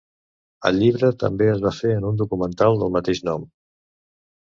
[0.69, 3.49] El llibre també es va fer en un documental del mateix nom.